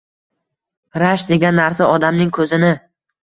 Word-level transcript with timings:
Rashk 1.03 1.29
degan 1.35 1.55
narsa 1.59 1.91
odamning 1.97 2.35
ko`zini 2.39 2.73